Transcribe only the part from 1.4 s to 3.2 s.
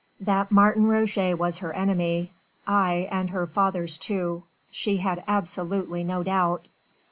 her enemy aye